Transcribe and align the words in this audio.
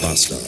Bastard. 0.00 0.40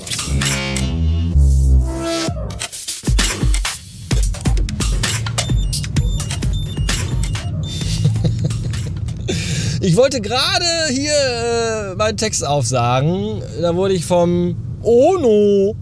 Ich 9.80 9.96
wollte 9.96 10.20
gerade 10.20 10.64
hier 10.90 11.12
äh, 11.12 11.94
meinen 11.96 12.16
Text 12.16 12.46
aufsagen. 12.46 13.42
Da 13.60 13.74
wurde 13.74 13.94
ich 13.94 14.04
vom 14.04 14.56
Ono 14.82 15.74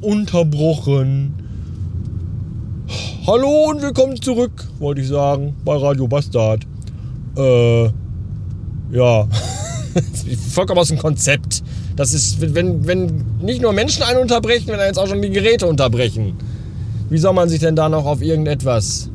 unterbrochen. 0.00 1.34
Hallo 3.26 3.70
und 3.70 3.82
willkommen 3.82 4.20
zurück, 4.20 4.68
wollte 4.78 5.00
ich 5.00 5.08
sagen, 5.08 5.56
bei 5.64 5.76
Radio 5.76 6.06
Bastard. 6.06 6.66
Äh, 7.36 7.84
ja. 8.92 9.26
Vollkommen 10.50 10.78
aus 10.78 10.88
dem 10.88 10.98
Konzept. 10.98 11.62
Das 11.96 12.12
ist, 12.12 12.54
wenn, 12.54 12.86
wenn 12.86 13.24
nicht 13.40 13.60
nur 13.62 13.72
Menschen 13.72 14.02
einen 14.02 14.20
unterbrechen, 14.20 14.68
wenn 14.68 14.78
jetzt 14.80 14.98
auch 14.98 15.08
schon 15.08 15.22
die 15.22 15.30
Geräte 15.30 15.66
unterbrechen. 15.66 16.36
Wie 17.08 17.16
soll 17.16 17.32
man 17.32 17.48
sich 17.48 17.60
denn 17.60 17.74
da 17.74 17.88
noch 17.88 18.04
auf 18.04 18.20
irgendetwas 18.20 19.08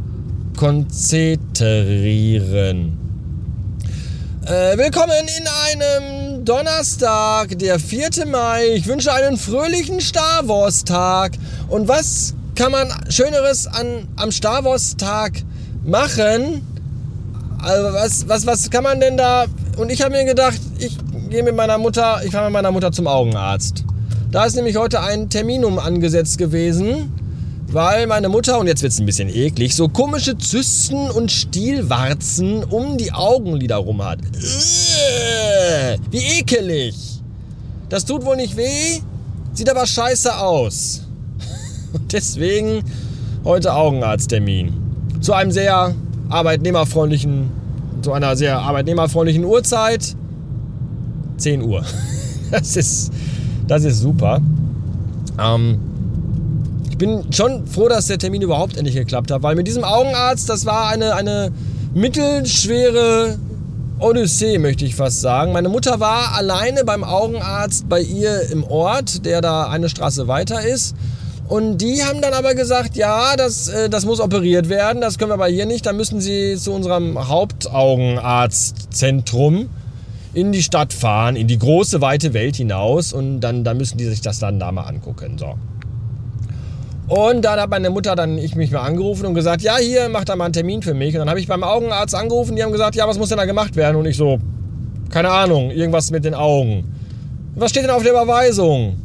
konzentrieren? 0.58 2.98
Äh, 4.48 4.80
willkommen 4.80 5.27
in 5.38 5.45
einem 5.67 6.44
Donnerstag, 6.44 7.59
der 7.59 7.80
4. 7.80 8.25
Mai. 8.25 8.70
Ich 8.73 8.88
wünsche 8.88 9.13
einen 9.13 9.38
fröhlichen 9.38 10.02
Star 10.02 10.48
Wars 10.48 10.84
Tag. 10.84 11.34
Und 11.67 11.88
was 11.88 12.34
kann 12.55 12.72
man 12.72 12.89
Schöneres 13.09 13.67
an, 13.67 14.08
am 14.16 14.31
Star 14.31 14.66
Wars 14.66 14.98
Tag 14.98 15.34
machen? 15.86 16.66
Also 17.61 17.94
was, 17.94 18.27
was, 18.27 18.48
was 18.48 18.72
kann 18.72 18.84
man 18.84 19.00
denn 19.00 19.17
da? 19.17 19.45
Und 19.77 19.91
ich 19.91 20.02
habe 20.02 20.16
mir 20.16 20.25
gedacht, 20.25 20.59
ich 20.80 20.98
gehe 21.31 21.43
mit 21.43 21.55
meiner 21.55 21.77
Mutter, 21.77 22.21
ich 22.25 22.31
fahre 22.31 22.45
mit 22.45 22.53
meiner 22.53 22.71
Mutter 22.71 22.91
zum 22.91 23.07
Augenarzt. 23.07 23.85
Da 24.31 24.43
ist 24.43 24.55
nämlich 24.55 24.75
heute 24.75 24.99
ein 25.01 25.29
Terminum 25.29 25.79
angesetzt 25.79 26.37
gewesen, 26.37 27.13
weil 27.67 28.05
meine 28.05 28.27
Mutter, 28.27 28.59
und 28.59 28.67
jetzt 28.67 28.83
wird 28.83 28.91
es 28.91 28.99
ein 28.99 29.05
bisschen 29.05 29.29
eklig, 29.29 29.73
so 29.73 29.87
komische 29.87 30.37
Zysten 30.37 31.09
und 31.09 31.31
Stielwarzen 31.31 32.65
um 32.65 32.97
die 32.97 33.13
Augenlider 33.13 33.77
rum 33.77 34.03
hat. 34.03 34.19
Wie 36.11 36.39
ekelig. 36.39 36.95
Das 37.87 38.03
tut 38.03 38.25
wohl 38.25 38.35
nicht 38.35 38.57
weh, 38.57 38.99
sieht 39.53 39.69
aber 39.69 39.85
scheiße 39.85 40.37
aus. 40.37 41.07
Und 41.93 42.13
deswegen 42.13 42.83
heute 43.43 43.73
Augenarzttermin. 43.73 44.73
Zu 45.19 45.33
einem 45.33 45.52
sehr 45.52 45.93
arbeitnehmerfreundlichen, 46.29 47.52
zu 48.02 48.13
einer 48.13 48.35
sehr 48.37 48.59
arbeitnehmerfreundlichen 48.59 49.43
Uhrzeit. 49.43 50.15
10 51.42 51.64
Uhr. 51.64 51.84
Das 52.52 52.75
ist, 52.75 53.14
das 53.66 53.86
ist 53.86 54.02
super. 54.02 54.42
Ähm, 55.39 55.80
ich 56.89 56.98
bin 56.98 57.31
schon 57.31 57.66
froh, 57.66 57.88
dass 57.88 58.08
der 58.08 58.17
Termin 58.17 58.42
überhaupt 58.42 58.75
endlich 58.75 58.95
geklappt 58.95 59.31
hat, 59.31 59.42
weil 59.42 59.56
mit 59.56 59.67
diesem 59.67 59.86
Augenarzt, 59.86 60.50
das 60.50 60.66
war 60.66 60.89
eine, 60.89 61.16
eine 61.16 61.53
mittelschwere 61.94 63.38
Odyssee, 64.00 64.58
möchte 64.58 64.83
ich 64.83 64.95
fast 64.95 65.22
sagen. 65.22 65.53
Meine 65.53 65.70
Mutter 65.70 66.02
war 66.02 66.36
alleine 66.36 66.83
beim 66.83 67.06
Augenarzt 67.06 67.88
bei 67.88 68.02
ihr 68.02 68.52
im 68.52 68.66
Ort, 68.66 69.26
der 69.26 69.39
da 69.39 69.70
eine 69.70 69.88
Straße 69.88 70.28
weiter 70.28 70.66
ist. 70.66 70.94
Und 71.48 71.78
die 71.78 72.03
haben 72.03 72.22
dann 72.22 72.33
aber 72.33 72.53
gesagt, 72.55 72.98
ja, 72.98 73.38
das, 73.38 73.67
äh, 73.67 73.89
das 73.89 74.05
muss 74.05 74.20
operiert 74.20 74.70
werden, 74.70 75.02
das 75.02 75.17
können 75.17 75.31
wir 75.31 75.36
aber 75.36 75.48
hier 75.48 75.66
nicht. 75.66 75.86
Da 75.86 75.94
müssen 75.94 76.20
Sie 76.20 76.58
zu 76.58 76.73
unserem 76.73 77.30
Hauptaugenarztzentrum 77.30 79.70
in 80.33 80.51
die 80.51 80.63
Stadt 80.63 80.93
fahren, 80.93 81.35
in 81.35 81.47
die 81.47 81.57
große, 81.57 82.01
weite 82.01 82.33
Welt 82.33 82.55
hinaus 82.55 83.13
und 83.13 83.41
dann, 83.41 83.63
dann 83.63 83.77
müssen 83.77 83.97
die 83.97 84.05
sich 84.05 84.21
das 84.21 84.39
dann 84.39 84.59
da 84.59 84.71
mal 84.71 84.83
angucken. 84.83 85.37
So. 85.37 85.55
Und 87.08 87.43
dann 87.43 87.59
hat 87.59 87.69
meine 87.69 87.89
Mutter 87.89 88.15
dann 88.15 88.37
ich 88.37 88.55
mich 88.55 88.71
mal 88.71 88.81
angerufen 88.81 89.25
und 89.25 89.33
gesagt, 89.33 89.61
ja, 89.61 89.77
hier, 89.77 90.08
mach 90.08 90.23
da 90.23 90.37
mal 90.37 90.45
einen 90.45 90.53
Termin 90.53 90.81
für 90.81 90.93
mich. 90.93 91.14
Und 91.14 91.20
dann 91.20 91.30
habe 91.30 91.41
ich 91.41 91.47
beim 91.47 91.64
Augenarzt 91.64 92.15
angerufen, 92.15 92.55
die 92.55 92.64
haben 92.64 92.71
gesagt, 92.71 92.95
ja, 92.95 93.05
was 93.08 93.17
muss 93.17 93.30
denn 93.30 93.37
da 93.37 93.45
gemacht 93.45 93.75
werden? 93.75 93.97
Und 93.97 94.05
ich 94.05 94.15
so, 94.15 94.39
keine 95.09 95.30
Ahnung, 95.30 95.71
irgendwas 95.71 96.09
mit 96.11 96.23
den 96.23 96.33
Augen. 96.33 96.86
Was 97.55 97.71
steht 97.71 97.83
denn 97.83 97.89
auf 97.89 98.03
der 98.03 98.14
Überweisung? 98.14 98.95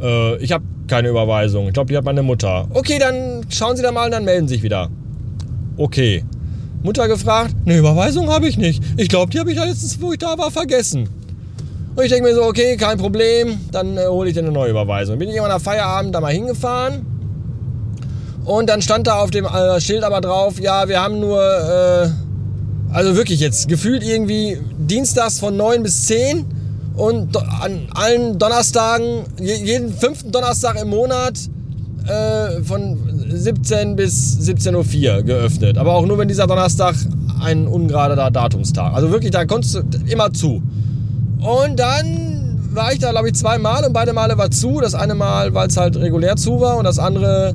Äh, 0.00 0.36
ich 0.36 0.52
habe 0.52 0.64
keine 0.88 1.08
Überweisung. 1.08 1.66
Ich 1.66 1.74
glaube, 1.74 1.88
die 1.90 1.96
hat 1.98 2.04
meine 2.04 2.22
Mutter. 2.22 2.66
Okay, 2.72 2.98
dann 2.98 3.44
schauen 3.50 3.76
Sie 3.76 3.82
da 3.82 3.92
mal 3.92 4.06
und 4.06 4.12
dann 4.12 4.24
melden 4.24 4.48
Sie 4.48 4.54
sich 4.54 4.62
wieder. 4.62 4.88
Okay. 5.76 6.24
Mutter 6.84 7.08
gefragt, 7.08 7.56
eine 7.64 7.78
Überweisung 7.78 8.28
habe 8.28 8.46
ich 8.46 8.58
nicht. 8.58 8.82
Ich 8.98 9.08
glaube, 9.08 9.32
die 9.32 9.40
habe 9.40 9.50
ich 9.50 9.56
letztens, 9.56 9.98
wo 10.02 10.12
ich 10.12 10.18
da 10.18 10.36
war, 10.36 10.50
vergessen. 10.50 11.08
Und 11.96 12.04
ich 12.04 12.10
denke 12.10 12.28
mir 12.28 12.34
so, 12.34 12.42
okay, 12.42 12.76
kein 12.76 12.98
Problem, 12.98 13.58
dann 13.72 13.96
äh, 13.96 14.04
hole 14.06 14.28
ich 14.28 14.34
dir 14.34 14.40
eine 14.40 14.52
neue 14.52 14.70
Überweisung. 14.70 15.18
Bin 15.18 15.30
ich 15.30 15.34
irgendwann 15.34 15.56
nach 15.56 15.64
Feierabend 15.64 16.14
da 16.14 16.20
mal 16.20 16.34
hingefahren. 16.34 17.06
Und 18.44 18.68
dann 18.68 18.82
stand 18.82 19.06
da 19.06 19.20
auf 19.20 19.30
dem 19.30 19.46
äh, 19.46 19.80
Schild 19.80 20.04
aber 20.04 20.20
drauf, 20.20 20.60
ja, 20.60 20.86
wir 20.86 21.00
haben 21.00 21.20
nur, 21.20 21.40
äh, 21.40 22.10
also 22.92 23.16
wirklich 23.16 23.40
jetzt, 23.40 23.66
gefühlt 23.66 24.02
irgendwie 24.02 24.58
dienstags 24.76 25.38
von 25.38 25.56
9 25.56 25.82
bis 25.82 26.04
10 26.06 26.44
und 26.96 27.34
an 27.38 27.88
allen 27.94 28.38
Donnerstagen, 28.38 29.24
jeden 29.40 29.90
fünften 29.90 30.32
Donnerstag 30.32 30.78
im 30.78 30.90
Monat 30.90 31.38
äh, 32.06 32.62
von 32.62 32.98
17 33.28 33.96
bis 33.96 34.38
17.04 34.40 35.16
Uhr 35.16 35.22
geöffnet. 35.22 35.78
Aber 35.78 35.94
auch 35.94 36.06
nur, 36.06 36.18
wenn 36.18 36.28
dieser 36.28 36.46
Donnerstag 36.46 36.94
ein 37.42 37.66
ungerader 37.66 38.30
Datumstag. 38.30 38.94
Also 38.94 39.10
wirklich, 39.10 39.30
da 39.30 39.44
konntest 39.44 39.74
du 39.74 39.82
immer 40.06 40.32
zu. 40.32 40.62
Und 41.40 41.78
dann 41.78 42.58
war 42.72 42.92
ich 42.92 42.98
da, 42.98 43.10
glaube 43.10 43.28
ich, 43.28 43.34
zweimal 43.34 43.84
und 43.84 43.92
beide 43.92 44.12
Male 44.12 44.36
war 44.38 44.50
zu. 44.50 44.80
Das 44.80 44.94
eine 44.94 45.14
Mal, 45.14 45.54
weil 45.54 45.68
es 45.68 45.76
halt 45.76 45.96
regulär 45.96 46.36
zu 46.36 46.60
war 46.60 46.76
und 46.76 46.84
das 46.84 46.98
andere 46.98 47.54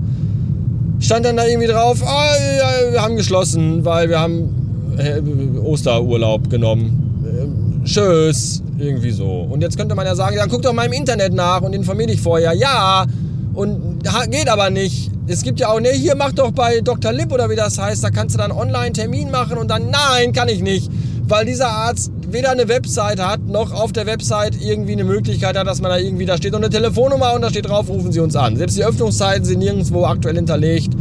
stand 0.99 1.25
dann 1.25 1.37
da 1.37 1.45
irgendwie 1.45 1.67
drauf, 1.67 2.03
ah, 2.05 2.35
ja, 2.57 2.91
wir 2.91 3.01
haben 3.01 3.15
geschlossen, 3.15 3.85
weil 3.85 4.09
wir 4.09 4.19
haben 4.19 4.95
äh, 4.97 5.21
Osterurlaub 5.59 6.49
genommen. 6.49 7.23
Äh, 7.23 7.85
tschüss, 7.85 8.61
irgendwie 8.77 9.11
so. 9.11 9.47
Und 9.49 9.61
jetzt 9.61 9.77
könnte 9.77 9.95
man 9.95 10.05
ja 10.05 10.15
sagen, 10.15 10.35
dann 10.35 10.49
guck 10.49 10.61
doch 10.61 10.73
mal 10.73 10.85
im 10.85 10.93
Internet 10.93 11.33
nach 11.33 11.61
und 11.61 11.73
informier 11.73 12.07
dich 12.07 12.21
vorher. 12.21 12.53
Ja, 12.53 13.05
und 13.59 14.03
geht 14.31 14.47
aber 14.47 14.69
nicht. 14.69 15.11
Es 15.27 15.43
gibt 15.43 15.59
ja 15.59 15.67
auch, 15.67 15.81
ne, 15.81 15.89
hier 15.89 16.15
mach 16.15 16.31
doch 16.31 16.51
bei 16.51 16.79
Dr. 16.79 17.11
Lipp 17.11 17.33
oder 17.33 17.49
wie 17.49 17.57
das 17.57 17.77
heißt, 17.77 18.01
da 18.01 18.09
kannst 18.09 18.35
du 18.35 18.39
dann 18.39 18.53
online 18.53 18.93
Termin 18.93 19.29
machen 19.31 19.57
und 19.57 19.67
dann, 19.67 19.89
nein, 19.89 20.31
kann 20.31 20.47
ich 20.47 20.61
nicht. 20.61 20.89
Weil 21.27 21.45
dieser 21.45 21.67
Arzt 21.67 22.09
weder 22.29 22.51
eine 22.51 22.69
Website 22.69 23.19
hat, 23.19 23.45
noch 23.45 23.73
auf 23.73 23.91
der 23.91 24.05
Website 24.05 24.55
irgendwie 24.61 24.93
eine 24.93 25.03
Möglichkeit 25.03 25.57
hat, 25.57 25.67
dass 25.67 25.81
man 25.81 25.91
da 25.91 25.97
irgendwie, 25.97 26.25
da 26.25 26.37
steht 26.37 26.53
noch 26.53 26.59
eine 26.59 26.69
Telefonnummer 26.69 27.33
und 27.35 27.41
da 27.41 27.49
steht 27.49 27.67
drauf, 27.67 27.89
rufen 27.89 28.13
Sie 28.13 28.21
uns 28.21 28.33
an. 28.37 28.55
Selbst 28.55 28.77
die 28.77 28.85
Öffnungszeiten 28.85 29.43
sind 29.43 29.59
nirgendwo 29.59 30.05
aktuell 30.05 30.35
hinterlegt. 30.35 30.93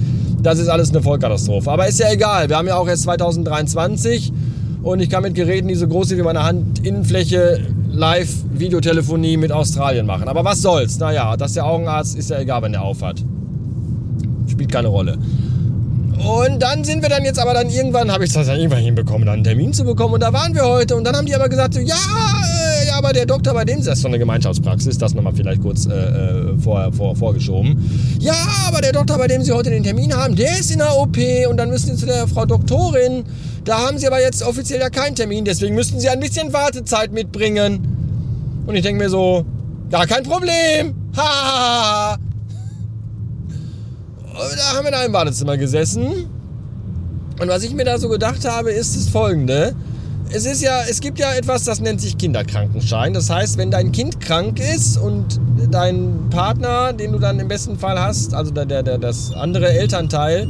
Das 0.43 0.59
ist 0.59 0.69
alles 0.69 0.91
eine 0.91 1.01
Vollkatastrophe. 1.01 1.71
Aber 1.71 1.87
ist 1.87 2.01
ja 2.01 2.11
egal. 2.11 2.49
Wir 2.49 2.57
haben 2.57 2.67
ja 2.67 2.77
auch 2.77 2.89
erst 2.89 3.05
2023 3.05 4.33
und 4.83 4.99
ich 4.99 5.09
kann 5.09 5.23
mit 5.23 5.37
Geräten, 5.37 5.69
die 5.69 5.77
so 5.77 5.87
groß 5.87 6.09
sind 6.09 6.19
wie 6.19 6.23
meine 6.23 6.45
Handinnenfläche, 6.45 7.61
Live-Videotelefonie 7.99 9.37
mit 9.37 9.51
Australien 9.51 10.07
machen. 10.07 10.29
Aber 10.29 10.45
was 10.45 10.63
soll's? 10.63 10.99
Naja, 10.99 11.37
dass 11.37 11.55
der 11.55 11.67
Augenarzt 11.67 12.17
ist 12.17 12.31
ja 12.31 12.39
egal, 12.39 12.63
wenn 12.63 12.73
der 12.73 12.83
auf 12.83 13.03
hat. 13.03 13.25
Spielt 14.47 14.71
keine 14.71 14.89
Rolle. 14.89 15.19
Und 16.19 16.63
dann 16.63 16.85
sind 16.85 17.03
wir 17.03 17.09
dann 17.09 17.25
jetzt 17.25 17.39
aber 17.39 17.55
dann 17.55 17.71
irgendwann, 17.71 18.11
habe 18.11 18.25
ich 18.25 18.33
das 18.33 18.47
dann 18.47 18.59
irgendwann 18.59 18.83
hinbekommen, 18.83 19.27
dann 19.27 19.37
einen 19.37 19.45
Termin 19.45 19.73
zu 19.73 19.85
bekommen. 19.85 20.15
Und 20.15 20.23
da 20.23 20.33
waren 20.33 20.55
wir 20.55 20.65
heute. 20.65 20.97
Und 20.97 21.05
dann 21.05 21.17
haben 21.17 21.27
die 21.27 21.35
aber 21.35 21.49
gesagt, 21.49 21.75
ja, 21.75 21.81
äh, 21.83 22.87
ja, 22.87 22.95
aber 22.97 23.13
der 23.13 23.27
Doktor, 23.27 23.55
bei 23.55 23.65
dem 23.65 23.79
ist 23.81 23.89
das 23.89 24.01
so 24.01 24.09
eine 24.09 24.19
Gemeinschaftspraxis, 24.19 24.99
das 24.99 25.15
nochmal 25.15 25.33
vielleicht 25.35 25.63
kurz 25.63 25.87
äh, 25.87 25.93
äh, 25.93 26.59
vor, 26.59 26.93
vor, 26.93 27.17
vorgeschoben. 27.17 28.19
Ja, 28.21 28.35
aber 28.67 28.81
der 28.81 28.93
Doktor, 28.93 29.19
bei 29.19 29.27
dem 29.27 29.43
Sie 29.43 29.53
heute 29.53 29.71
den 29.71 29.83
Termin 29.83 30.15
haben, 30.15 30.37
der 30.37 30.59
ist 30.59 30.71
in 30.71 30.79
der 30.79 30.97
OP. 30.97 31.17
Und 31.51 31.57
dann 31.57 31.71
müssen 31.71 31.97
Sie 31.97 31.97
zu 31.97 32.07
der 32.07 32.29
Frau 32.29 32.47
Doktorin. 32.47 33.25
Da 33.69 33.81
haben 33.87 33.99
Sie 33.99 34.07
aber 34.07 34.19
jetzt 34.19 34.43
offiziell 34.43 34.81
ja 34.81 34.89
keinen 34.89 35.15
Termin. 35.15 35.45
Deswegen 35.45 35.75
müssten 35.75 36.01
Sie 36.01 36.09
ein 36.09 36.21
bisschen 36.21 36.55
Wartezeit 36.55 37.13
mitbringen. 37.13 38.63
Und 38.67 38.75
ich 38.75 38.81
denke 38.81 39.05
mir 39.05 39.11
so, 39.11 39.45
ja, 39.91 40.07
kein 40.07 40.23
Problem. 40.23 40.95
Ha, 41.15 41.23
ha. 41.23 42.17
Da 44.33 44.75
haben 44.75 44.85
wir 44.85 44.89
in 44.89 44.95
einem 44.95 45.13
Wartezimmer 45.13 45.59
gesessen. 45.59 46.31
Und 47.39 47.49
was 47.49 47.63
ich 47.63 47.75
mir 47.75 47.85
da 47.85 47.99
so 47.99 48.09
gedacht 48.09 48.43
habe, 48.49 48.71
ist 48.71 48.97
das 48.97 49.11
folgende. 49.11 49.75
Es 50.31 50.47
ist 50.47 50.63
ja, 50.63 50.85
es 50.89 51.01
gibt 51.01 51.19
ja 51.19 51.35
etwas, 51.35 51.65
das 51.65 51.79
nennt 51.79 52.01
sich 52.01 52.17
Kinderkrankenschein. 52.17 53.13
Das 53.13 53.29
heißt, 53.29 53.59
wenn 53.59 53.71
dein 53.71 53.93
Kind 53.93 54.19
krank 54.19 54.61
ist 54.61 54.97
und 54.97 55.39
dein 55.71 56.31
Partner, 56.31 56.95
den 56.95 57.13
du 57.13 57.19
dann 57.19 57.39
im 57.39 57.49
besten 57.49 57.79
Fall 57.79 58.01
hast, 58.01 58.33
also 58.33 58.51
der, 58.51 58.65
der, 58.65 58.97
das 58.97 59.31
andere 59.35 59.69
Elternteil, 59.69 60.49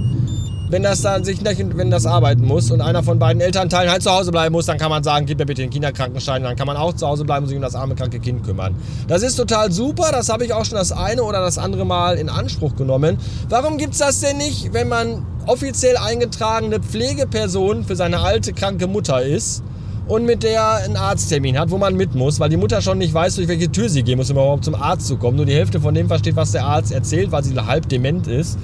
wenn 0.70 0.82
das 0.82 1.02
dann 1.02 1.24
sich 1.24 1.38
wenn 1.44 1.90
das 1.90 2.06
arbeiten 2.06 2.44
muss 2.44 2.70
und 2.70 2.80
einer 2.80 3.02
von 3.02 3.18
beiden 3.18 3.40
Elternteilen 3.40 3.90
halt 3.90 4.02
zu 4.02 4.10
Hause 4.10 4.30
bleiben 4.30 4.52
muss, 4.52 4.66
dann 4.66 4.78
kann 4.78 4.90
man 4.90 5.02
sagen, 5.02 5.26
gib 5.26 5.38
mir 5.38 5.46
bitte 5.46 5.62
den 5.62 5.70
Kinderkrankenschein, 5.70 6.42
dann 6.42 6.56
kann 6.56 6.66
man 6.66 6.76
auch 6.76 6.94
zu 6.94 7.06
Hause 7.06 7.24
bleiben 7.24 7.44
und 7.44 7.48
sich 7.48 7.56
um 7.56 7.62
das 7.62 7.74
arme 7.74 7.94
kranke 7.94 8.18
Kind 8.20 8.44
kümmern. 8.44 8.74
Das 9.06 9.22
ist 9.22 9.36
total 9.36 9.72
super, 9.72 10.10
das 10.12 10.28
habe 10.28 10.44
ich 10.44 10.52
auch 10.52 10.64
schon 10.64 10.76
das 10.76 10.92
eine 10.92 11.22
oder 11.22 11.40
das 11.40 11.58
andere 11.58 11.84
Mal 11.84 12.16
in 12.16 12.28
Anspruch 12.28 12.76
genommen. 12.76 13.18
Warum 13.48 13.78
gibt 13.78 13.92
es 13.92 13.98
das 13.98 14.20
denn 14.20 14.36
nicht, 14.36 14.72
wenn 14.72 14.88
man 14.88 15.24
offiziell 15.46 15.96
eingetragene 15.96 16.80
Pflegeperson 16.80 17.84
für 17.84 17.96
seine 17.96 18.20
alte 18.20 18.52
kranke 18.52 18.86
Mutter 18.86 19.22
ist 19.22 19.62
und 20.06 20.24
mit 20.24 20.42
der 20.42 20.72
einen 20.72 20.96
Arzttermin 20.96 21.58
hat, 21.58 21.70
wo 21.70 21.78
man 21.78 21.94
mit 21.94 22.14
muss, 22.14 22.40
weil 22.40 22.48
die 22.48 22.56
Mutter 22.56 22.82
schon 22.82 22.98
nicht 22.98 23.14
weiß, 23.14 23.36
durch 23.36 23.48
welche 23.48 23.70
Tür 23.70 23.88
sie 23.88 24.02
gehen 24.02 24.18
muss, 24.18 24.30
um 24.30 24.36
überhaupt 24.36 24.64
zum 24.64 24.74
Arzt 24.74 25.06
zu 25.06 25.16
kommen. 25.16 25.36
Nur 25.36 25.46
die 25.46 25.54
Hälfte 25.54 25.80
von 25.80 25.94
dem 25.94 26.08
versteht, 26.08 26.36
was 26.36 26.52
der 26.52 26.64
Arzt 26.64 26.92
erzählt, 26.92 27.30
weil 27.30 27.44
sie 27.44 27.54
halb 27.54 27.88
dement 27.88 28.26
ist. 28.26 28.58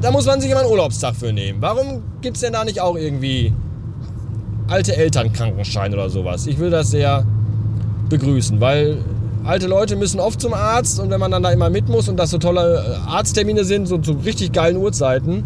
Da 0.00 0.10
muss 0.10 0.24
man 0.24 0.40
sich 0.40 0.50
immer 0.50 0.60
einen 0.60 0.70
Urlaubstag 0.70 1.14
für 1.14 1.32
nehmen. 1.32 1.60
Warum 1.60 2.02
gibt 2.22 2.36
es 2.36 2.42
denn 2.42 2.54
da 2.54 2.64
nicht 2.64 2.80
auch 2.80 2.96
irgendwie 2.96 3.52
alte 4.68 4.96
Elternkrankenschein 4.96 5.92
oder 5.92 6.08
sowas? 6.08 6.46
Ich 6.46 6.58
würde 6.58 6.72
das 6.72 6.90
sehr 6.90 7.24
begrüßen, 8.08 8.60
weil 8.60 8.98
alte 9.44 9.66
Leute 9.66 9.96
müssen 9.96 10.18
oft 10.18 10.40
zum 10.40 10.54
Arzt 10.54 11.00
und 11.00 11.10
wenn 11.10 11.20
man 11.20 11.30
dann 11.30 11.42
da 11.42 11.50
immer 11.50 11.68
mit 11.68 11.88
muss 11.88 12.08
und 12.08 12.16
das 12.16 12.30
so 12.30 12.38
tolle 12.38 12.98
Arzttermine 13.06 13.64
sind, 13.64 13.86
so 13.86 13.98
zu 13.98 14.12
richtig 14.12 14.52
geilen 14.52 14.78
Uhrzeiten, 14.78 15.44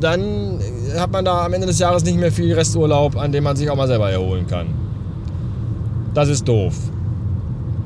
dann 0.00 0.58
hat 0.98 1.12
man 1.12 1.24
da 1.24 1.44
am 1.44 1.52
Ende 1.52 1.66
des 1.66 1.78
Jahres 1.78 2.04
nicht 2.04 2.18
mehr 2.18 2.32
viel 2.32 2.54
Resturlaub, 2.54 3.16
an 3.16 3.32
dem 3.32 3.44
man 3.44 3.56
sich 3.56 3.68
auch 3.70 3.76
mal 3.76 3.86
selber 3.86 4.10
erholen 4.10 4.46
kann. 4.46 4.66
Das 6.14 6.28
ist 6.28 6.48
doof. 6.48 6.74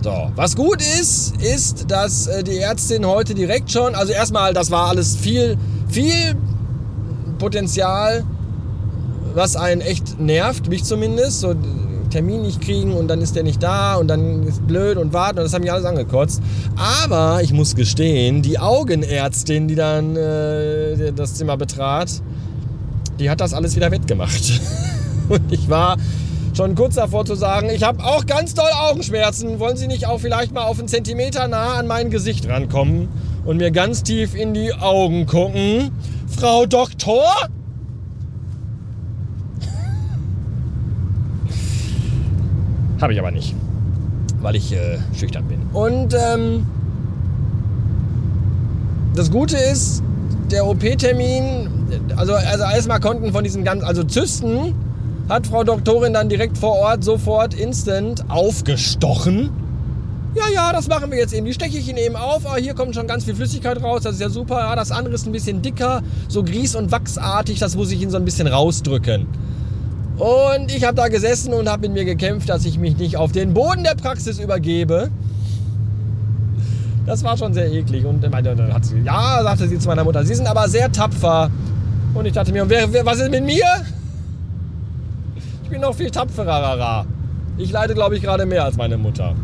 So, 0.06 0.31
was 0.37 0.55
gut 0.55 0.81
ist, 1.00 1.35
ist, 1.43 1.91
dass 1.91 2.29
äh, 2.29 2.44
die 2.44 2.58
Ärztin 2.58 3.05
heute 3.05 3.35
direkt 3.35 3.73
schon, 3.73 3.97
also 3.97 4.12
erstmal, 4.12 4.55
das 4.55 4.70
war 4.70 4.87
alles 4.87 5.17
viel, 5.17 5.58
viel 5.88 6.37
Potenzial, 7.41 8.23
was 9.35 9.56
einen 9.56 9.81
echt 9.81 10.20
nervt, 10.20 10.69
mich 10.69 10.85
zumindest. 10.85 11.41
So, 11.41 11.56
Termin 12.08 12.43
nicht 12.43 12.61
kriegen 12.61 12.93
und 12.93 13.08
dann 13.08 13.20
ist 13.20 13.35
der 13.35 13.43
nicht 13.43 13.61
da 13.61 13.97
und 13.97 14.06
dann 14.06 14.44
ist 14.44 14.64
blöd 14.64 14.97
und 14.97 15.12
warten 15.12 15.38
und 15.41 15.44
das 15.44 15.53
haben 15.53 15.62
mich 15.62 15.73
alles 15.73 15.85
angekotzt. 15.85 16.41
Aber 16.76 17.43
ich 17.43 17.53
muss 17.53 17.75
gestehen, 17.75 18.43
die 18.43 18.61
Augenärztin, 18.61 19.67
die 19.67 19.75
dann 19.75 20.14
äh, 20.14 21.12
das 21.14 21.35
Zimmer 21.35 21.56
betrat, 21.56 22.23
die 23.19 23.29
hat 23.29 23.41
das 23.41 23.53
alles 23.53 23.75
wieder 23.75 23.91
wettgemacht. 23.91 24.61
und 25.29 25.53
ich 25.53 25.69
war 25.69 25.97
schon 26.56 26.75
kurz 26.75 26.94
davor 26.94 27.26
zu 27.26 27.35
sagen, 27.35 27.69
ich 27.69 27.82
habe 27.82 28.03
auch 28.03 28.25
ganz 28.25 28.55
doll 28.55 28.70
Augenschmerzen. 28.88 29.58
Wollen 29.58 29.76
Sie 29.76 29.87
nicht 29.87 30.06
auch 30.06 30.19
vielleicht 30.19 30.55
mal 30.55 30.64
auf 30.64 30.79
einen 30.79 30.88
Zentimeter 30.88 31.49
nah 31.49 31.75
an 31.75 31.87
mein 31.87 32.08
Gesicht 32.11 32.49
rankommen 32.49 33.08
und 33.44 33.58
mir 33.58 33.70
ganz 33.70 34.03
tief 34.03 34.35
in 34.35 34.55
die 34.55 34.73
Augen 34.73 35.26
gucken? 35.26 35.91
Frau 36.29 36.64
Doktor? 36.64 37.20
Habe 43.03 43.12
ich 43.12 43.19
aber 43.19 43.31
nicht, 43.31 43.55
weil 44.41 44.56
ich 44.56 44.73
äh, 44.73 44.97
schüchtern 45.14 45.44
bin. 45.44 45.61
Und 45.75 46.14
ähm, 46.14 46.64
das 49.14 49.31
Gute 49.31 49.58
ist, 49.58 50.03
der 50.50 50.67
OP-Termin, 50.67 51.69
also, 52.17 52.32
also 52.32 52.64
erstmal 52.64 53.00
konnten 53.00 53.32
von 53.32 53.44
diesen 53.44 53.62
ganzen, 53.62 53.85
also 53.85 54.05
Zysten 54.05 54.75
hat 55.28 55.46
Frau 55.46 55.64
Doktorin 55.64 56.12
dann 56.12 56.28
direkt 56.28 56.56
vor 56.58 56.76
Ort 56.76 57.05
sofort 57.05 57.55
instant 57.55 58.25
aufgestochen. 58.28 59.50
Ja, 60.37 60.44
ja, 60.55 60.73
das 60.73 60.87
machen 60.87 61.11
wir 61.11 61.19
jetzt 61.19 61.32
eben. 61.32 61.46
Die 61.46 61.55
steche 61.55 61.78
ich 61.78 61.88
Ihnen 61.88 61.99
eben 61.99 62.14
auf. 62.14 62.46
Ah, 62.46 62.56
hier 62.56 62.75
kommt 62.75 62.94
schon 62.94 63.06
ganz 63.06 63.25
viel 63.25 63.34
Flüssigkeit 63.34 63.82
raus. 63.82 64.02
Das 64.02 64.14
ist 64.14 64.20
ja 64.20 64.28
super. 64.28 64.58
Ja, 64.58 64.76
das 64.76 64.90
andere 64.90 65.14
ist 65.14 65.26
ein 65.26 65.32
bisschen 65.32 65.62
dicker, 65.62 66.02
so 66.28 66.43
grieß- 66.43 66.76
und 66.76 66.93
wachsartig. 66.93 67.58
Das 67.58 67.75
muss 67.75 67.90
ich 67.90 68.02
Ihnen 68.02 68.11
so 68.11 68.19
ein 68.19 68.25
bisschen 68.25 68.46
rausdrücken. 68.46 69.26
Und 70.19 70.75
ich 70.75 70.84
habe 70.84 70.94
da 70.94 71.08
gesessen 71.08 71.55
und 71.55 71.69
habe 71.69 71.82
mit 71.82 71.93
mir 71.93 72.05
gekämpft, 72.05 72.49
dass 72.49 72.64
ich 72.67 72.79
mich 72.79 72.96
nicht 72.99 73.17
auf 73.17 73.32
den 73.32 73.55
Boden 73.55 73.82
der 73.82 73.94
Praxis 73.94 74.38
übergebe. 74.38 75.11
Das 77.06 77.25
war 77.25 77.37
schon 77.38 77.55
sehr 77.55 77.72
eklig. 77.72 78.05
Und 78.05 78.22
dann 78.22 78.34
hat 78.75 78.84
sie, 78.84 78.99
ja, 79.00 79.43
sagte 79.43 79.69
sie 79.69 79.79
zu 79.79 79.88
meiner 79.88 80.05
Mutter, 80.05 80.25
Sie 80.25 80.34
sind 80.34 80.46
aber 80.46 80.69
sehr 80.69 80.93
tapfer. 80.93 81.50
Und 82.12 82.26
ich 82.26 82.32
dachte 82.32 82.52
mir, 82.52 82.69
wer, 82.69 82.93
wer, 82.93 83.06
was 83.06 83.20
ist 83.20 83.31
mit 83.31 83.44
mir? 83.44 83.64
Ich 85.67 85.71
bin 85.71 85.81
noch 85.81 85.97
viel 85.97 86.13
tapferer. 86.13 87.07
Ich 87.59 87.73
leide, 87.73 87.95
glaube 87.95 88.15
ich, 88.15 88.23
gerade 88.23 88.47
mehr 88.47 88.63
als 88.63 88.77
meine 88.77 88.97
Mutter. 88.97 89.35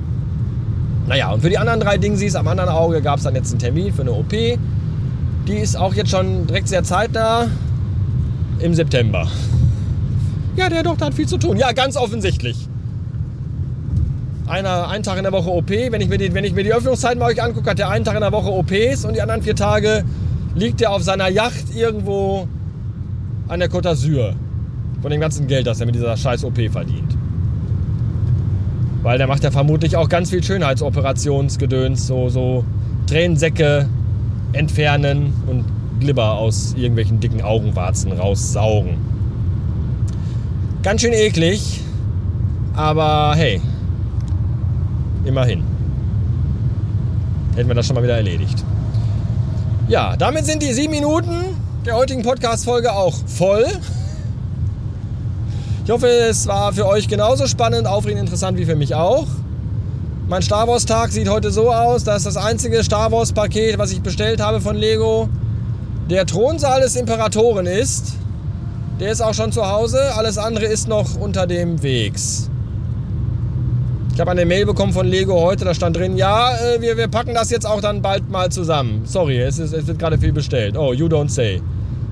Naja, 1.09 1.33
und 1.33 1.41
für 1.41 1.49
die 1.51 1.59
anderen 1.59 1.81
drei 1.81 1.99
Dingsies 1.99 2.37
am 2.37 2.47
anderen 2.47 2.71
Auge 2.71 3.03
gab 3.03 3.19
es 3.19 3.25
dann 3.25 3.35
jetzt 3.35 3.51
einen 3.51 3.59
Termin 3.59 3.93
für 3.93 4.03
eine 4.03 4.13
OP. 4.13 4.31
Die 4.31 4.59
ist 5.49 5.77
auch 5.77 5.95
jetzt 5.95 6.11
schon 6.11 6.47
direkt 6.47 6.69
sehr 6.69 6.85
zeitnah 6.85 7.49
im 8.61 8.73
September. 8.73 9.27
Ja, 10.55 10.69
der 10.69 10.85
Doktor 10.85 11.07
hat 11.07 11.15
viel 11.15 11.27
zu 11.27 11.39
tun. 11.39 11.57
Ja, 11.57 11.73
ganz 11.73 11.97
offensichtlich. 11.97 12.69
Einer, 14.47 14.91
einen 14.91 15.03
Tag 15.03 15.17
in 15.17 15.25
der 15.25 15.33
Woche 15.33 15.51
OP. 15.51 15.71
Wenn 15.71 16.01
ich, 16.01 16.09
mir 16.09 16.19
die, 16.19 16.33
wenn 16.35 16.45
ich 16.45 16.55
mir 16.55 16.63
die 16.63 16.73
Öffnungszeiten 16.73 17.19
bei 17.19 17.27
euch 17.27 17.43
angucke, 17.43 17.69
hat 17.69 17.81
der 17.81 17.89
einen 17.89 18.05
Tag 18.05 18.15
in 18.15 18.21
der 18.21 18.31
Woche 18.31 18.53
OPs 18.53 19.05
und 19.05 19.17
die 19.17 19.23
anderen 19.23 19.43
vier 19.43 19.57
Tage 19.57 20.05
liegt 20.55 20.81
er 20.83 20.93
auf 20.93 21.03
seiner 21.03 21.29
Yacht 21.29 21.75
irgendwo 21.75 22.47
an 23.49 23.59
der 23.59 23.69
Côte 23.69 23.89
d'Azur. 23.89 24.35
Von 25.02 25.10
dem 25.10 25.20
ganzen 25.20 25.49
Geld, 25.49 25.66
das 25.66 25.81
er 25.81 25.87
mit 25.87 25.96
dieser 25.96 26.16
scheiß 26.16 26.44
OP 26.44 26.58
verdient. 26.70 27.16
Weil 29.02 29.19
der 29.19 29.26
macht 29.26 29.43
ja 29.43 29.50
vermutlich 29.50 29.96
auch 29.96 30.08
ganz 30.08 30.31
viel 30.31 30.43
Schönheitsoperationsgedöns, 30.43 32.06
so, 32.06 32.28
so 32.28 32.64
Tränensäcke 33.08 33.88
entfernen 34.52 35.34
und 35.49 35.64
Glibber 35.99 36.34
aus 36.34 36.75
irgendwelchen 36.76 37.19
dicken 37.19 37.43
Augenwarzen 37.43 38.12
raussaugen. 38.12 38.96
Ganz 40.82 41.00
schön 41.00 41.12
eklig, 41.12 41.81
aber 42.75 43.34
hey, 43.37 43.60
immerhin. 45.25 45.62
Hätten 47.54 47.69
wir 47.69 47.75
das 47.75 47.87
schon 47.87 47.96
mal 47.96 48.02
wieder 48.02 48.16
erledigt. 48.16 48.64
Ja, 49.88 50.16
damit 50.16 50.46
sind 50.46 50.62
die 50.62 50.72
sieben 50.72 50.93
Minuten 50.93 51.56
der 51.84 51.96
heutigen 51.96 52.22
Podcast-Folge 52.22 52.93
auch 52.93 53.14
voll. 53.26 53.66
Ich 55.84 55.90
hoffe, 55.90 56.06
es 56.06 56.46
war 56.46 56.73
für 56.73 56.87
euch 56.87 57.08
genauso 57.08 57.49
spannend, 57.49 57.88
aufregend, 57.88 58.20
interessant 58.20 58.56
wie 58.56 58.64
für 58.64 58.76
mich 58.76 58.94
auch. 58.94 59.26
Mein 60.29 60.40
Star 60.40 60.69
Wars 60.69 60.87
Tag 60.87 61.11
sieht 61.11 61.29
heute 61.29 61.50
so 61.50 61.73
aus, 61.73 62.05
dass 62.05 62.23
das 62.23 62.37
einzige 62.37 62.84
Star 62.84 63.11
Wars 63.11 63.32
Paket, 63.32 63.79
was 63.79 63.90
ich 63.90 64.00
bestellt 64.00 64.40
habe 64.40 64.61
von 64.61 64.76
Lego, 64.76 65.29
der 66.08 66.25
Thronsaal 66.25 66.82
des 66.82 66.94
Imperatoren 66.94 67.67
ist. 67.67 68.12
Der 69.00 69.11
ist 69.11 69.20
auch 69.20 69.34
schon 69.34 69.50
zu 69.50 69.69
Hause. 69.69 70.14
Alles 70.14 70.38
andere 70.38 70.67
ist 70.67 70.87
noch 70.87 71.17
unter 71.17 71.49
dem 71.49 71.82
Wegs. 71.82 72.49
Ich 74.14 74.20
habe 74.20 74.31
eine 74.31 74.44
Mail 74.46 74.67
bekommen 74.67 74.93
von 74.93 75.06
Lego 75.06 75.40
heute, 75.40 75.64
da 75.64 75.75
stand 75.75 75.96
drin, 75.96 76.17
ja, 76.17 76.55
äh, 76.55 76.81
wir, 76.81 76.96
wir 76.96 77.08
packen 77.08 77.35
das 77.35 77.50
jetzt 77.50 77.67
auch 77.67 77.81
dann 77.81 78.02
bald 78.02 78.31
mal 78.31 78.52
zusammen. 78.52 79.02
Sorry, 79.05 79.40
es, 79.40 79.58
ist, 79.58 79.73
es 79.73 79.87
wird 79.88 79.99
gerade 79.99 80.19
viel 80.19 80.32
bestellt. 80.32 80.76
Oh, 80.76 80.93
you 80.93 81.06
don't 81.06 81.31
say. 81.31 81.61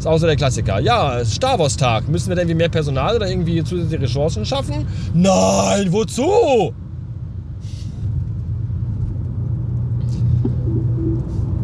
Ist 0.01 0.07
auch 0.07 0.17
so 0.17 0.25
der 0.25 0.35
Klassiker. 0.37 0.81
Ja, 0.81 1.23
Star 1.27 1.59
Wars 1.59 1.77
Tag. 1.77 2.09
Müssen 2.09 2.31
wir 2.31 2.37
da 2.37 2.41
irgendwie 2.41 2.57
mehr 2.57 2.71
Personal 2.71 3.17
oder 3.17 3.29
irgendwie 3.29 3.63
zusätzliche 3.63 4.03
Ressourcen 4.03 4.47
schaffen? 4.47 4.87
Nein, 5.13 5.93
wozu? 5.93 6.73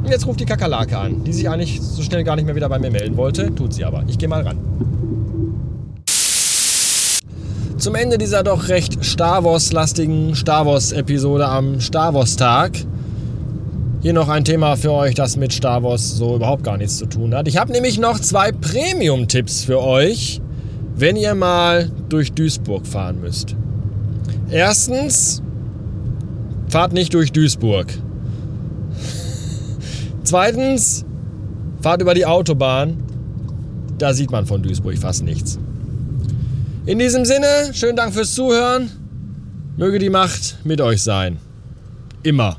Jetzt 0.07 0.27
ruft 0.27 0.39
die 0.39 0.45
Kakerlake 0.45 0.99
an, 0.99 1.25
die 1.25 1.33
sich 1.33 1.49
eigentlich 1.49 1.81
so 1.81 2.03
schnell 2.03 2.25
gar 2.25 2.37
nicht 2.37 2.45
mehr 2.45 2.55
wieder 2.55 2.69
bei 2.69 2.79
mir 2.79 2.91
melden 2.91 3.17
wollte. 3.17 3.55
Tut 3.55 3.73
sie 3.73 3.87
aber. 3.87 4.05
Ich 4.07 4.19
gehe 4.19 4.29
mal 4.29 4.43
ran. 4.43 4.59
Zum 7.79 7.95
Ende 7.95 8.19
dieser 8.19 8.43
doch 8.43 8.69
recht 8.69 9.03
Star 9.03 9.45
Wars-lastigen 9.45 10.35
Star 10.35 10.67
Wars-Episode 10.67 11.49
am 11.49 11.81
Star 11.81 12.13
Wars-Tag. 12.13 12.73
Hier 14.03 14.13
noch 14.13 14.29
ein 14.29 14.45
Thema 14.45 14.77
für 14.77 14.93
euch, 14.93 15.15
das 15.15 15.37
mit 15.37 15.53
Star 15.53 15.83
Wars 15.83 16.17
so 16.17 16.37
überhaupt 16.37 16.63
gar 16.63 16.77
nichts 16.77 16.99
zu 16.99 17.07
tun 17.07 17.35
hat. 17.35 17.49
Ich 17.49 17.57
habe 17.57 17.73
nämlich 17.73 17.99
noch 17.99 18.21
zwei 18.21 18.53
Premium-Tipps 18.53 19.65
für 19.65 19.81
euch, 19.81 20.41
wenn 20.95 21.17
ihr 21.17 21.35
mal 21.35 21.91
durch 22.09 22.33
Duisburg 22.33 22.87
fahren 22.87 23.21
müsst. 23.21 23.57
Erstens, 24.51 25.43
fahrt 26.69 26.93
nicht 26.93 27.15
durch 27.15 27.33
Duisburg. 27.33 27.87
Zweitens, 30.25 31.05
fahrt 31.81 32.03
über 32.03 32.15
die 32.15 32.27
Autobahn. 32.27 33.03
Da 33.99 34.13
sieht 34.13 34.31
man 34.31 34.47
von 34.47 34.63
Duisburg 34.63 34.99
fast 34.99 35.25
nichts. 35.25 35.59
In 36.85 36.99
diesem 36.99 37.25
Sinne, 37.25 37.73
schönen 37.73 37.97
Dank 37.97 38.13
fürs 38.13 38.35
Zuhören. 38.35 38.91
Möge 39.77 39.99
die 39.99 40.11
Macht 40.11 40.59
mit 40.65 40.81
euch 40.81 41.03
sein. 41.03 41.39
Immer. 42.23 42.59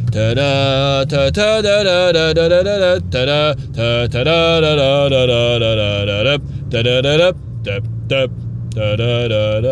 ta 0.11 0.33
da 0.33 1.05
ta 1.05 1.29
ta 1.31 1.61
da 1.61 1.83
da 1.83 2.11
da 2.11 2.33
da 2.33 2.47
da 2.49 2.63
da 2.63 2.77
da 2.83 2.99
ta 3.13 3.25
da 3.25 3.53
ta 3.75 4.07
ta 4.11 4.23
da 4.23 4.59
da 4.59 4.75
da 4.75 5.09
da 5.09 5.25
da 5.27 5.59
da 5.59 5.61
da 5.61 5.61
da 5.61 5.91
da 5.91 6.37
da 6.69 6.81
da 6.81 7.01
da 7.01 7.01
da 7.01 7.31
da 7.63 7.79
da 8.07 8.27
da 8.75 8.95
da 9.29 9.61
da 9.61 9.71